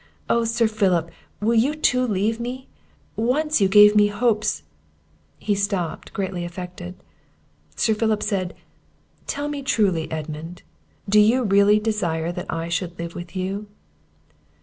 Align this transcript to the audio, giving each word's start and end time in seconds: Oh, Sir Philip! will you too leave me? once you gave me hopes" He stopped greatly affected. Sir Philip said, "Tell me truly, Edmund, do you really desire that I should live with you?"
Oh, 0.27 0.45
Sir 0.45 0.67
Philip! 0.67 1.11
will 1.41 1.53
you 1.53 1.75
too 1.75 2.07
leave 2.07 2.39
me? 2.39 2.67
once 3.15 3.61
you 3.61 3.67
gave 3.67 3.95
me 3.95 4.07
hopes" 4.07 4.63
He 5.47 5.53
stopped 5.53 6.11
greatly 6.11 6.43
affected. 6.43 6.95
Sir 7.75 7.93
Philip 7.93 8.23
said, 8.23 8.55
"Tell 9.27 9.47
me 9.47 9.61
truly, 9.61 10.11
Edmund, 10.11 10.63
do 11.07 11.19
you 11.19 11.43
really 11.43 11.79
desire 11.79 12.31
that 12.31 12.47
I 12.51 12.67
should 12.67 12.97
live 12.97 13.13
with 13.13 13.35
you?" 13.35 13.67